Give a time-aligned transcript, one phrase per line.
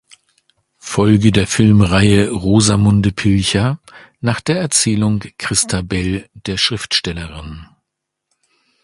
[0.79, 3.79] Folge der Filmreihe "Rosamunde Pilcher"
[4.19, 7.67] nach der Erzählung „Christabel“ der Schriftstellerin.